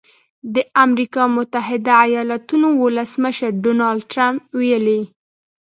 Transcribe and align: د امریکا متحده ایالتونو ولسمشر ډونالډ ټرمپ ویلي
د 0.55 0.55
امریکا 0.85 1.23
متحده 1.35 1.93
ایالتونو 2.05 2.67
ولسمشر 2.83 3.49
ډونالډ 3.63 4.01
ټرمپ 4.11 4.41
ویلي 4.59 5.01